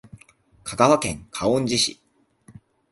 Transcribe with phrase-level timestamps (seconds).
[0.63, 2.01] 香川県観音寺市